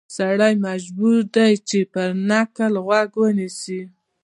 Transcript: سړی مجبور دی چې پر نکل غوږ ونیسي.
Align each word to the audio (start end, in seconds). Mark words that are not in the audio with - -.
سړی 0.17 0.53
مجبور 0.67 1.19
دی 1.35 1.51
چې 1.69 1.79
پر 1.93 2.09
نکل 2.31 2.73
غوږ 2.85 3.09
ونیسي. 3.21 3.81